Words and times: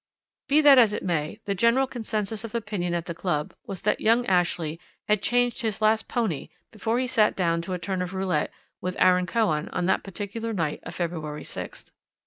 "Be 0.47 0.61
that 0.61 0.79
as 0.79 0.93
it 0.93 1.03
may, 1.03 1.39
the 1.45 1.53
general 1.53 1.85
consensus 1.85 2.43
of 2.43 2.55
opinion 2.55 2.95
at 2.95 3.05
the 3.05 3.13
Club 3.13 3.53
was 3.67 3.83
that 3.83 4.01
young 4.01 4.25
Ashley 4.25 4.79
had 5.07 5.21
changed 5.21 5.61
his 5.61 5.79
last 5.79 6.07
'pony' 6.07 6.49
before 6.71 6.97
he 6.97 7.05
sat 7.05 7.35
down 7.35 7.61
to 7.61 7.73
a 7.73 7.77
turn 7.77 8.01
of 8.01 8.11
roulette 8.11 8.49
with 8.81 8.97
Aaron 8.99 9.27
Cohen 9.27 9.69
on 9.69 9.85
that 9.85 10.03
particular 10.03 10.53
night 10.53 10.79
of 10.81 10.95
February 10.95 11.43
6th. 11.43 11.91